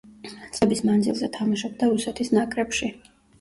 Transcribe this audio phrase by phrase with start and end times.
[0.53, 2.91] წლების მანძილზე თამაშობდა რუსეთის ნაკრებში.